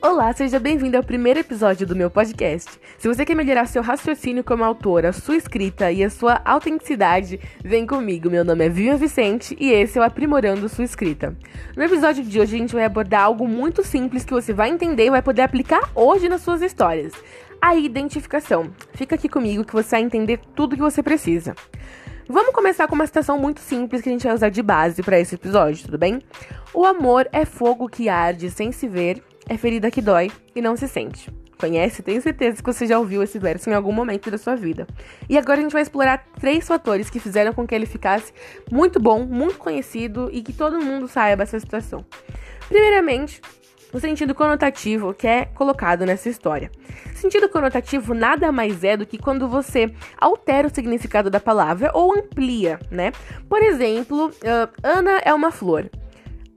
Olá, 0.00 0.32
seja 0.32 0.60
bem-vindo 0.60 0.96
ao 0.96 1.02
primeiro 1.02 1.40
episódio 1.40 1.84
do 1.84 1.96
meu 1.96 2.08
podcast. 2.08 2.78
Se 2.98 3.08
você 3.08 3.24
quer 3.24 3.34
melhorar 3.34 3.66
seu 3.66 3.82
raciocínio 3.82 4.44
como 4.44 4.62
autora, 4.62 5.12
sua 5.12 5.36
escrita 5.36 5.90
e 5.90 6.04
a 6.04 6.08
sua 6.08 6.40
autenticidade, 6.44 7.40
vem 7.64 7.84
comigo. 7.84 8.30
Meu 8.30 8.44
nome 8.44 8.64
é 8.64 8.68
Vivian 8.68 8.96
Vicente 8.96 9.56
e 9.58 9.72
esse 9.72 9.98
é 9.98 10.00
o 10.00 10.04
Aprimorando 10.04 10.68
Sua 10.68 10.84
Escrita. 10.84 11.36
No 11.76 11.82
episódio 11.82 12.22
de 12.22 12.38
hoje 12.38 12.54
a 12.54 12.58
gente 12.60 12.74
vai 12.76 12.84
abordar 12.84 13.24
algo 13.24 13.48
muito 13.48 13.84
simples 13.84 14.24
que 14.24 14.32
você 14.32 14.52
vai 14.52 14.70
entender 14.70 15.06
e 15.06 15.10
vai 15.10 15.20
poder 15.20 15.42
aplicar 15.42 15.90
hoje 15.96 16.28
nas 16.28 16.42
suas 16.42 16.62
histórias. 16.62 17.12
A 17.60 17.74
identificação. 17.74 18.70
Fica 18.92 19.16
aqui 19.16 19.28
comigo 19.28 19.64
que 19.64 19.74
você 19.74 19.96
vai 19.96 20.02
entender 20.02 20.38
tudo 20.54 20.76
que 20.76 20.80
você 20.82 21.02
precisa. 21.02 21.56
Vamos 22.28 22.54
começar 22.54 22.86
com 22.86 22.94
uma 22.94 23.06
citação 23.06 23.36
muito 23.36 23.58
simples 23.58 24.00
que 24.00 24.08
a 24.08 24.12
gente 24.12 24.24
vai 24.24 24.34
usar 24.34 24.50
de 24.50 24.62
base 24.62 25.02
para 25.02 25.18
esse 25.18 25.34
episódio, 25.34 25.86
tudo 25.86 25.98
bem? 25.98 26.20
O 26.72 26.84
amor 26.84 27.26
é 27.32 27.44
fogo 27.44 27.88
que 27.88 28.08
arde 28.08 28.48
sem 28.48 28.70
se 28.70 28.86
ver 28.86 29.22
é 29.48 29.56
ferida 29.56 29.90
que 29.90 30.02
dói 30.02 30.30
e 30.54 30.60
não 30.60 30.76
se 30.76 30.86
sente. 30.86 31.30
Conhece? 31.58 32.02
Tenho 32.02 32.22
certeza 32.22 32.62
que 32.62 32.72
você 32.72 32.86
já 32.86 32.98
ouviu 32.98 33.22
esse 33.22 33.38
verso 33.38 33.68
em 33.68 33.74
algum 33.74 33.90
momento 33.90 34.30
da 34.30 34.38
sua 34.38 34.54
vida. 34.54 34.86
E 35.28 35.36
agora 35.36 35.58
a 35.58 35.62
gente 35.62 35.72
vai 35.72 35.82
explorar 35.82 36.24
três 36.38 36.66
fatores 36.66 37.10
que 37.10 37.18
fizeram 37.18 37.52
com 37.52 37.66
que 37.66 37.74
ele 37.74 37.86
ficasse 37.86 38.32
muito 38.70 39.00
bom, 39.00 39.24
muito 39.24 39.58
conhecido 39.58 40.30
e 40.32 40.40
que 40.40 40.52
todo 40.52 40.80
mundo 40.80 41.08
saiba 41.08 41.42
essa 41.42 41.58
situação. 41.58 42.04
Primeiramente, 42.68 43.40
o 43.92 43.98
sentido 43.98 44.34
conotativo 44.34 45.12
que 45.12 45.26
é 45.26 45.46
colocado 45.46 46.04
nessa 46.04 46.28
história. 46.28 46.70
Sentido 47.14 47.48
conotativo 47.48 48.14
nada 48.14 48.52
mais 48.52 48.84
é 48.84 48.96
do 48.96 49.06
que 49.06 49.18
quando 49.18 49.48
você 49.48 49.92
altera 50.16 50.68
o 50.68 50.74
significado 50.74 51.28
da 51.28 51.40
palavra 51.40 51.90
ou 51.92 52.16
amplia, 52.16 52.78
né? 52.90 53.10
Por 53.48 53.62
exemplo, 53.62 54.28
uh, 54.28 54.70
Ana 54.82 55.18
é 55.24 55.34
uma 55.34 55.50
flor. 55.50 55.90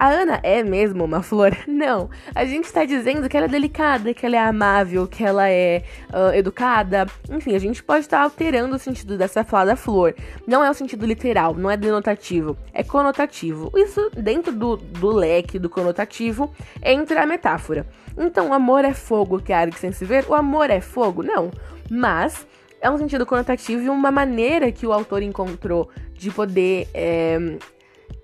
A 0.00 0.08
Ana 0.08 0.40
é 0.42 0.62
mesmo 0.62 1.04
uma 1.04 1.22
flor? 1.22 1.54
Não. 1.68 2.08
A 2.34 2.46
gente 2.46 2.64
está 2.64 2.86
dizendo 2.86 3.28
que 3.28 3.36
ela 3.36 3.44
é 3.44 3.48
delicada, 3.50 4.14
que 4.14 4.24
ela 4.24 4.34
é 4.34 4.38
amável, 4.38 5.06
que 5.06 5.22
ela 5.22 5.46
é 5.50 5.82
uh, 6.08 6.34
educada. 6.34 7.06
Enfim, 7.28 7.54
a 7.54 7.58
gente 7.58 7.82
pode 7.82 8.06
estar 8.06 8.16
tá 8.16 8.22
alterando 8.22 8.76
o 8.76 8.78
sentido 8.78 9.18
dessa 9.18 9.44
fala 9.44 9.76
flor. 9.76 10.14
Não 10.46 10.64
é 10.64 10.70
o 10.70 10.74
sentido 10.74 11.04
literal, 11.04 11.52
não 11.52 11.70
é 11.70 11.76
denotativo, 11.76 12.56
é 12.72 12.82
conotativo. 12.82 13.70
Isso 13.76 14.10
dentro 14.16 14.52
do, 14.52 14.78
do 14.78 15.10
leque 15.10 15.58
do 15.58 15.68
conotativo 15.68 16.50
entra 16.82 17.22
a 17.22 17.26
metáfora. 17.26 17.86
Então, 18.16 18.48
o 18.48 18.54
amor 18.54 18.86
é 18.86 18.94
fogo 18.94 19.38
que 19.38 19.52
arde 19.52 19.78
sem 19.78 19.92
se 19.92 20.06
ver? 20.06 20.24
O 20.30 20.34
amor 20.34 20.70
é 20.70 20.80
fogo? 20.80 21.22
Não. 21.22 21.50
Mas 21.90 22.46
é 22.80 22.90
um 22.90 22.96
sentido 22.96 23.26
conotativo 23.26 23.82
e 23.82 23.90
uma 23.90 24.10
maneira 24.10 24.72
que 24.72 24.86
o 24.86 24.94
autor 24.94 25.22
encontrou 25.22 25.90
de 26.14 26.30
poder. 26.30 26.88
É, 26.94 27.58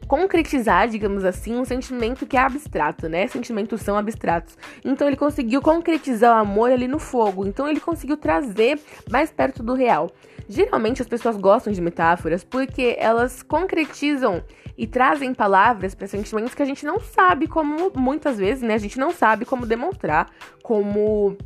concretizar, 0.07 0.89
digamos 0.89 1.25
assim, 1.25 1.57
um 1.57 1.65
sentimento 1.65 2.27
que 2.27 2.37
é 2.37 2.41
abstrato, 2.41 3.09
né? 3.09 3.27
Sentimentos 3.27 3.81
são 3.83 3.97
abstratos. 3.97 4.57
Então 4.85 5.07
ele 5.07 5.17
conseguiu 5.17 5.61
concretizar 5.61 6.37
o 6.37 6.41
amor 6.41 6.71
ali 6.71 6.87
no 6.87 6.99
fogo. 6.99 7.47
Então 7.47 7.69
ele 7.69 7.81
conseguiu 7.81 8.17
trazer 8.17 8.81
mais 9.11 9.31
perto 9.31 9.63
do 9.63 9.75
real. 9.75 10.11
Geralmente 10.49 11.03
as 11.03 11.09
pessoas 11.09 11.37
gostam 11.37 11.73
de 11.73 11.81
metáforas 11.81 12.45
porque 12.45 12.97
elas 12.99 13.43
concretizam 13.43 14.43
e 14.79 14.87
trazem 14.87 15.35
palavras 15.35 15.95
para 15.95 16.07
sentimentos 16.07 16.55
que 16.55 16.63
a 16.63 16.67
gente 16.67 16.85
não 16.85 17.01
sabe 17.01 17.47
como, 17.47 17.91
muitas 17.97 18.37
vezes, 18.37 18.63
né? 18.63 18.75
A 18.75 18.79
gente 18.79 18.99
não 18.99 19.11
sabe 19.11 19.45
como 19.45 19.67
demonstrar, 19.67 20.31
como 20.63 21.37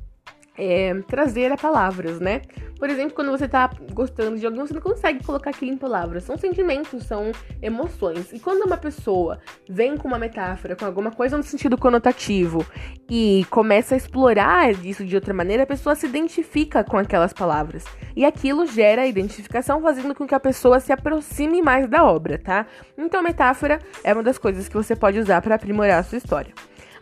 é, 0.61 0.94
trazer 1.08 1.50
a 1.50 1.56
palavras, 1.56 2.20
né? 2.20 2.42
Por 2.78 2.89
exemplo, 2.89 3.14
quando 3.14 3.30
você 3.30 3.47
tá 3.47 3.70
gostando 3.92 4.39
de 4.39 4.47
alguém, 4.47 4.61
você 4.61 4.72
não 4.72 4.80
consegue 4.80 5.25
colocar 5.25 5.50
aquilo 5.50 5.70
em 5.70 5.77
palavras. 5.77 6.25
São 6.25 6.36
sentimentos, 6.39 7.05
são 7.05 7.33
emoções. 7.61 8.33
E 8.33 8.39
quando 8.39 8.64
uma 8.64 8.77
pessoa 8.77 9.38
vem 9.69 9.97
com 9.97 10.08
uma 10.08 10.19
metáfora, 10.19 10.75
com 10.75 10.84
alguma 10.86 11.11
coisa 11.11 11.36
no 11.36 11.42
sentido 11.42 11.77
conotativo 11.77 12.64
e 13.08 13.44
começa 13.50 13.94
a 13.94 13.98
explorar 13.98 14.70
isso 14.84 15.05
de 15.05 15.14
outra 15.14 15.34
maneira, 15.34 15.64
a 15.64 15.66
pessoa 15.66 15.94
se 15.94 16.06
identifica 16.06 16.83
com 16.83 16.97
aquelas 16.97 17.32
palavras. 17.32 17.84
E 18.16 18.25
aquilo 18.25 18.66
gera 18.66 19.06
identificação, 19.06 19.82
fazendo 19.82 20.15
com 20.15 20.27
que 20.27 20.34
a 20.34 20.41
pessoa 20.41 20.81
se 20.81 20.92
aproxime 20.92 21.60
mais 21.60 21.88
da 21.88 22.04
obra, 22.04 22.38
tá? 22.38 22.66
Então, 22.97 23.22
metáfora 23.22 23.78
é 24.03 24.12
uma 24.12 24.22
das 24.22 24.38
coisas 24.38 24.69
que 24.69 24.75
você 24.75 24.97
pode 24.97 25.19
usar 25.19 25.42
para 25.42 25.54
aprimorar 25.54 25.98
a 25.98 26.03
sua 26.03 26.19
história. 26.19 26.53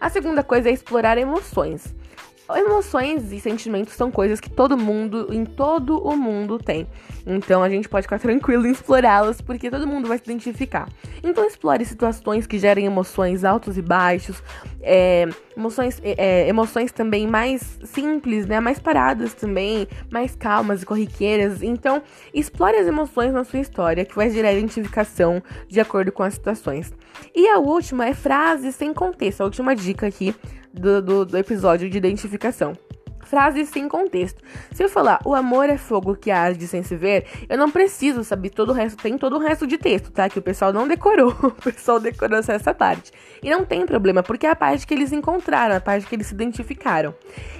A 0.00 0.08
segunda 0.08 0.42
coisa 0.42 0.68
é 0.68 0.72
explorar 0.72 1.18
emoções. 1.18 1.94
Emoções 2.56 3.30
e 3.30 3.38
sentimentos 3.38 3.92
são 3.92 4.10
coisas 4.10 4.40
que 4.40 4.48
todo 4.48 4.76
mundo, 4.76 5.28
em 5.30 5.44
todo 5.44 5.98
o 5.98 6.16
mundo, 6.16 6.58
tem. 6.58 6.86
Então 7.26 7.62
a 7.62 7.68
gente 7.68 7.88
pode 7.88 8.04
ficar 8.04 8.18
tranquilo 8.18 8.66
em 8.66 8.70
explorá-las, 8.70 9.42
porque 9.42 9.70
todo 9.70 9.86
mundo 9.86 10.08
vai 10.08 10.16
se 10.16 10.24
identificar. 10.24 10.88
Então 11.22 11.44
explore 11.44 11.84
situações 11.84 12.46
que 12.46 12.58
gerem 12.58 12.86
emoções 12.86 13.44
altos 13.44 13.76
e 13.76 13.82
baixos, 13.82 14.42
é, 14.80 15.28
emoções, 15.54 16.00
é, 16.02 16.14
é, 16.16 16.48
emoções 16.48 16.90
também 16.90 17.26
mais 17.26 17.78
simples, 17.84 18.46
né? 18.46 18.60
Mais 18.60 18.78
paradas 18.78 19.34
também, 19.34 19.86
mais 20.10 20.34
calmas 20.34 20.82
e 20.82 20.86
corriqueiras. 20.86 21.62
Então 21.62 22.02
explore 22.32 22.78
as 22.78 22.86
emoções 22.86 23.30
na 23.30 23.44
sua 23.44 23.58
história, 23.58 24.06
que 24.06 24.16
vai 24.16 24.30
gerar 24.30 24.52
identificação 24.52 25.42
de 25.68 25.80
acordo 25.80 26.10
com 26.10 26.22
as 26.22 26.32
situações. 26.32 26.94
E 27.34 27.46
a 27.48 27.58
última 27.58 28.06
é 28.06 28.14
frases 28.14 28.74
sem 28.74 28.94
contexto. 28.94 29.42
A 29.42 29.44
última 29.44 29.76
dica 29.76 30.06
aqui 30.06 30.34
do, 30.72 31.02
do, 31.02 31.24
do 31.24 31.38
episódio 31.38 31.88
de 31.88 31.96
identificação 31.96 32.76
frases 33.28 33.68
sem 33.68 33.88
contexto. 33.88 34.42
Se 34.72 34.82
eu 34.82 34.88
falar 34.88 35.20
o 35.24 35.34
amor 35.34 35.68
é 35.68 35.76
fogo 35.76 36.16
que 36.16 36.30
arde 36.30 36.66
sem 36.66 36.82
se 36.82 36.96
ver, 36.96 37.26
eu 37.48 37.56
não 37.56 37.70
preciso 37.70 38.24
saber 38.24 38.50
todo 38.50 38.70
o 38.70 38.72
resto, 38.72 39.02
tem 39.02 39.16
todo 39.16 39.36
o 39.36 39.38
resto 39.38 39.66
de 39.66 39.78
texto, 39.78 40.10
tá? 40.10 40.28
Que 40.28 40.38
o 40.38 40.42
pessoal 40.42 40.72
não 40.72 40.88
decorou, 40.88 41.30
o 41.42 41.50
pessoal 41.50 42.00
decorou 42.00 42.42
só 42.42 42.52
essa 42.52 42.74
parte. 42.74 43.12
E 43.42 43.50
não 43.50 43.64
tem 43.64 43.86
problema, 43.86 44.22
porque 44.22 44.46
é 44.46 44.50
a 44.50 44.56
parte 44.56 44.86
que 44.86 44.94
eles 44.94 45.12
encontraram, 45.12 45.76
a 45.76 45.80
parte 45.80 46.06
que 46.06 46.14
eles 46.14 46.26
se 46.26 46.34
identificaram. 46.34 47.14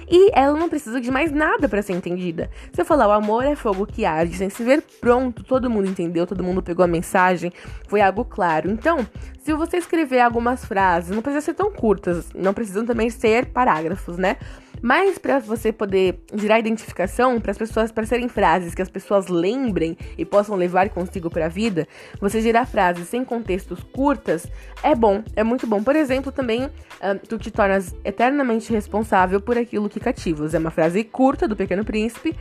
E 0.09 0.31
ela 0.33 0.57
não 0.57 0.67
precisa 0.67 0.99
de 0.99 1.11
mais 1.11 1.31
nada 1.31 1.69
para 1.69 1.81
ser 1.81 1.93
entendida. 1.93 2.49
Se 2.73 2.81
eu 2.81 2.85
falar 2.85 3.07
o 3.07 3.11
amor 3.11 3.45
é 3.45 3.55
fogo 3.55 3.85
que 3.85 4.05
arde 4.05 4.35
sem 4.35 4.49
se 4.49 4.63
ver, 4.63 4.83
pronto, 4.99 5.43
todo 5.43 5.69
mundo 5.69 5.87
entendeu, 5.87 6.25
todo 6.25 6.43
mundo 6.43 6.63
pegou 6.63 6.83
a 6.83 6.87
mensagem, 6.87 7.53
foi 7.87 8.01
algo 8.01 8.25
claro. 8.25 8.69
Então, 8.69 9.07
se 9.43 9.53
você 9.53 9.77
escrever 9.77 10.19
algumas 10.19 10.65
frases, 10.65 11.15
não 11.15 11.21
precisa 11.21 11.45
ser 11.45 11.53
tão 11.53 11.71
curtas, 11.71 12.29
não 12.33 12.53
precisam 12.53 12.85
também 12.85 13.09
ser 13.09 13.47
parágrafos, 13.47 14.17
né? 14.17 14.37
Mas 14.81 15.17
para 15.17 15.39
você 15.39 15.71
poder 15.71 16.19
gerar 16.35 16.59
identificação 16.59 17.39
para 17.39 17.51
as 17.51 17.57
pessoas, 17.57 17.91
para 17.91 18.05
serem 18.05 18.29
frases 18.29 18.73
que 18.73 18.81
as 18.81 18.89
pessoas 18.89 19.27
lembrem 19.27 19.97
e 20.17 20.25
possam 20.25 20.55
levar 20.55 20.89
consigo 20.89 21.29
para 21.29 21.45
a 21.45 21.49
vida, 21.49 21.87
você 22.19 22.41
gerar 22.41 22.65
frases 22.65 23.07
sem 23.07 23.25
contextos 23.25 23.83
curtas 23.83 24.47
é 24.81 24.95
bom, 24.95 25.23
é 25.35 25.43
muito 25.43 25.67
bom. 25.67 25.83
Por 25.83 25.95
exemplo, 25.95 26.31
também 26.31 26.65
uh, 26.65 27.19
tu 27.27 27.37
te 27.37 27.51
tornas 27.51 27.93
eternamente 28.03 28.71
responsável 28.71 29.41
por 29.41 29.57
aquilo 29.57 29.89
que 29.89 29.99
cativas. 29.99 30.53
É 30.53 30.59
uma 30.59 30.71
frase 30.71 31.03
curta 31.03 31.47
do 31.47 31.55
Pequeno 31.55 31.83
Príncipe 31.83 32.35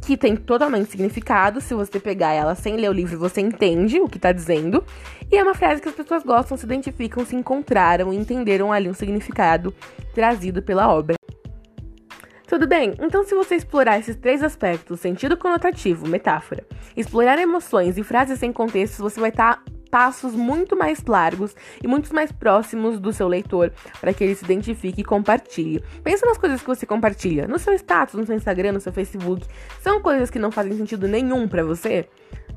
que 0.00 0.16
tem 0.16 0.36
totalmente 0.36 0.90
significado. 0.90 1.60
Se 1.60 1.74
você 1.74 2.00
pegar 2.00 2.32
ela 2.32 2.54
sem 2.54 2.76
ler 2.76 2.88
o 2.88 2.92
livro, 2.92 3.18
você 3.18 3.40
entende 3.40 4.00
o 4.00 4.08
que 4.08 4.18
está 4.18 4.32
dizendo. 4.32 4.84
E 5.30 5.36
é 5.36 5.42
uma 5.42 5.54
frase 5.54 5.80
que 5.80 5.88
as 5.88 5.94
pessoas 5.94 6.22
gostam, 6.22 6.56
se 6.56 6.64
identificam, 6.64 7.24
se 7.24 7.36
encontraram 7.36 8.12
e 8.12 8.16
entenderam 8.16 8.72
ali 8.72 8.88
um 8.88 8.94
significado 8.94 9.74
trazido 10.14 10.62
pela 10.62 10.92
obra. 10.92 11.16
Tudo 12.46 12.66
bem? 12.66 12.94
Então, 13.00 13.24
se 13.24 13.34
você 13.34 13.54
explorar 13.54 13.98
esses 13.98 14.16
três 14.16 14.42
aspectos, 14.42 15.00
sentido 15.00 15.36
conotativo, 15.36 16.06
metáfora, 16.06 16.66
explorar 16.94 17.38
emoções 17.38 17.96
e 17.96 18.02
frases 18.02 18.38
sem 18.38 18.52
contextos, 18.52 18.98
você 18.98 19.18
vai 19.18 19.30
estar 19.30 19.56
tá 19.56 19.72
passos 19.94 20.34
muito 20.34 20.76
mais 20.76 21.00
largos 21.04 21.54
e 21.80 21.86
muito 21.86 22.12
mais 22.12 22.32
próximos 22.32 22.98
do 22.98 23.12
seu 23.12 23.28
leitor 23.28 23.72
para 24.00 24.12
que 24.12 24.24
ele 24.24 24.34
se 24.34 24.44
identifique 24.44 25.02
e 25.02 25.04
compartilhe. 25.04 25.84
Pensa 26.02 26.26
nas 26.26 26.36
coisas 26.36 26.60
que 26.60 26.66
você 26.66 26.84
compartilha, 26.84 27.46
no 27.46 27.60
seu 27.60 27.72
status, 27.74 28.16
no 28.16 28.26
seu 28.26 28.34
Instagram, 28.34 28.72
no 28.72 28.80
seu 28.80 28.92
Facebook. 28.92 29.46
São 29.80 30.02
coisas 30.02 30.30
que 30.30 30.38
não 30.40 30.50
fazem 30.50 30.76
sentido 30.76 31.06
nenhum 31.06 31.46
para 31.46 31.62
você? 31.62 32.08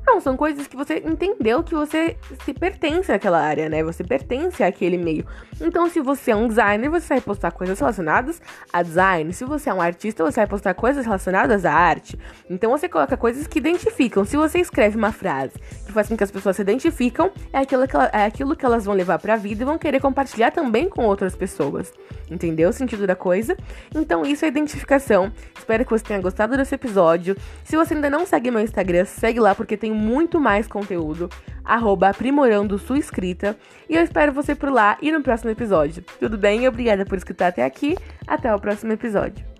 Não, 0.08 0.22
são 0.22 0.38
coisas 0.38 0.66
que 0.66 0.74
você 0.74 1.02
entendeu 1.04 1.62
que 1.62 1.74
você 1.74 2.16
se 2.42 2.54
pertence 2.54 3.12
àquela 3.12 3.38
área, 3.38 3.68
né? 3.68 3.82
Você 3.82 4.02
pertence 4.02 4.64
àquele 4.64 4.96
meio. 4.96 5.26
Então, 5.60 5.86
se 5.90 6.00
você 6.00 6.30
é 6.30 6.36
um 6.36 6.48
designer, 6.48 6.88
você 6.88 7.08
vai 7.08 7.20
postar 7.20 7.50
coisas 7.50 7.78
relacionadas 7.78 8.40
a 8.72 8.82
design. 8.82 9.30
Se 9.34 9.44
você 9.44 9.68
é 9.68 9.74
um 9.74 9.82
artista, 9.82 10.24
você 10.24 10.40
vai 10.40 10.46
postar 10.46 10.72
coisas 10.72 11.04
relacionadas 11.04 11.66
à 11.66 11.74
arte. 11.74 12.18
Então, 12.48 12.70
você 12.70 12.88
coloca 12.88 13.18
coisas 13.18 13.46
que 13.46 13.58
identificam. 13.58 14.24
Se 14.24 14.34
você 14.34 14.60
escreve 14.60 14.96
uma 14.96 15.12
frase 15.12 15.52
que 15.84 15.92
faz 15.92 16.08
com 16.08 16.16
que 16.16 16.24
as 16.24 16.30
pessoas 16.30 16.56
se 16.56 16.62
identificam, 16.62 17.30
é 17.52 17.58
aquilo 17.58 17.86
que, 17.86 17.96
é 17.96 18.24
aquilo 18.24 18.56
que 18.56 18.64
elas 18.64 18.86
vão 18.86 18.94
levar 18.94 19.18
pra 19.18 19.36
vida 19.36 19.62
e 19.62 19.66
vão 19.66 19.76
querer 19.76 20.00
compartilhar 20.00 20.52
também 20.52 20.88
com 20.88 21.04
outras 21.04 21.36
pessoas. 21.36 21.92
Entendeu 22.30 22.70
o 22.70 22.72
sentido 22.72 23.06
da 23.06 23.14
coisa? 23.14 23.54
Então, 23.94 24.22
isso 24.22 24.44
é 24.44 24.48
identificação. 24.48 25.30
Espero 25.58 25.84
que 25.84 25.90
você 25.90 26.04
tenha 26.04 26.20
gostado 26.20 26.56
desse 26.56 26.74
episódio. 26.74 27.36
Se 27.62 27.76
você 27.76 27.92
ainda 27.92 28.08
não 28.08 28.24
segue 28.24 28.50
meu 28.50 28.62
Instagram, 28.62 29.04
segue 29.04 29.38
lá 29.38 29.54
porque 29.68 29.76
tem 29.76 29.92
muito 29.92 30.40
mais 30.40 30.66
conteúdo, 30.66 31.28
arroba 31.62 32.08
aprimorando 32.08 32.78
sua 32.78 32.98
escrita. 32.98 33.54
E 33.86 33.94
eu 33.94 34.02
espero 34.02 34.32
você 34.32 34.54
por 34.54 34.72
lá 34.72 34.96
e 35.02 35.12
no 35.12 35.22
próximo 35.22 35.50
episódio. 35.50 36.02
Tudo 36.18 36.38
bem? 36.38 36.66
Obrigada 36.66 37.04
por 37.04 37.18
escutar 37.18 37.48
até 37.48 37.62
aqui. 37.62 37.94
Até 38.26 38.52
o 38.54 38.58
próximo 38.58 38.92
episódio. 38.94 39.57